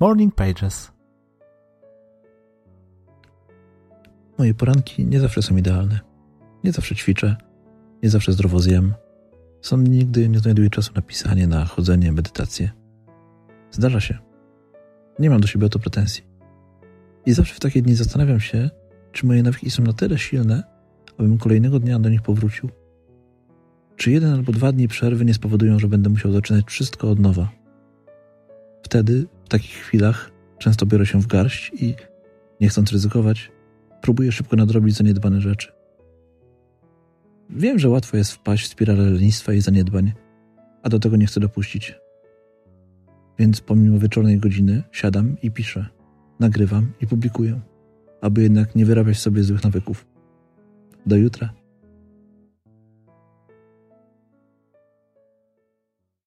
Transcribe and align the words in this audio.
Morning 0.00 0.34
Pages. 0.34 0.92
Moje 4.38 4.54
poranki 4.54 5.06
nie 5.06 5.20
zawsze 5.20 5.42
są 5.42 5.56
idealne. 5.56 6.00
Nie 6.64 6.72
zawsze 6.72 6.94
ćwiczę, 6.94 7.36
nie 8.02 8.10
zawsze 8.10 8.32
zdrowo 8.32 8.60
zjem. 8.60 8.94
Są 9.62 9.76
nigdy 9.76 10.28
nie 10.28 10.38
znajduję 10.38 10.70
czasu 10.70 10.92
na 10.94 11.02
pisanie, 11.02 11.46
na 11.46 11.64
chodzenie, 11.64 12.12
medytację. 12.12 12.70
Zdarza 13.70 14.00
się. 14.00 14.18
Nie 15.18 15.30
mam 15.30 15.40
do 15.40 15.46
siebie 15.46 15.66
o 15.66 15.68
to 15.68 15.78
pretensji. 15.78 16.24
I 17.26 17.32
zawsze 17.32 17.54
w 17.54 17.60
takie 17.60 17.82
dni 17.82 17.94
zastanawiam 17.94 18.40
się, 18.40 18.70
czy 19.12 19.26
moje 19.26 19.42
nawyki 19.42 19.70
są 19.70 19.82
na 19.82 19.92
tyle 19.92 20.18
silne, 20.18 20.62
abym 21.18 21.38
kolejnego 21.38 21.80
dnia 21.80 21.98
do 21.98 22.08
nich 22.08 22.22
powrócił. 22.22 22.70
Czy 23.96 24.10
jeden 24.10 24.32
albo 24.32 24.52
dwa 24.52 24.72
dni 24.72 24.88
przerwy 24.88 25.24
nie 25.24 25.34
spowodują, 25.34 25.78
że 25.78 25.88
będę 25.88 26.10
musiał 26.10 26.32
zaczynać 26.32 26.66
wszystko 26.66 27.10
od 27.10 27.18
nowa. 27.18 27.48
Wtedy, 28.82 29.26
w 29.48 29.50
takich 29.50 29.72
chwilach, 29.72 30.30
często 30.58 30.86
biorę 30.86 31.06
się 31.06 31.20
w 31.20 31.26
garść 31.26 31.72
i, 31.74 31.94
nie 32.60 32.68
chcąc 32.68 32.92
ryzykować, 32.92 33.52
próbuję 34.02 34.32
szybko 34.32 34.56
nadrobić 34.56 34.96
zaniedbane 34.96 35.40
rzeczy. 35.40 35.72
Wiem, 37.50 37.78
że 37.78 37.88
łatwo 37.88 38.16
jest 38.16 38.32
wpaść 38.32 38.64
w 38.64 38.68
spiralę 38.68 39.10
lenistwa 39.10 39.52
i 39.52 39.60
zaniedbań, 39.60 40.12
a 40.82 40.88
do 40.88 40.98
tego 40.98 41.16
nie 41.16 41.26
chcę 41.26 41.40
dopuścić. 41.40 41.94
Więc 43.38 43.60
pomimo 43.60 43.98
wieczornej 43.98 44.38
godziny 44.38 44.82
siadam 44.92 45.36
i 45.42 45.50
piszę, 45.50 45.86
nagrywam 46.40 46.92
i 47.00 47.06
publikuję, 47.06 47.60
aby 48.20 48.42
jednak 48.42 48.74
nie 48.74 48.86
wyrabiać 48.86 49.18
sobie 49.18 49.42
złych 49.42 49.64
nawyków. 49.64 50.06
Do 51.06 51.16
jutra. 51.16 51.54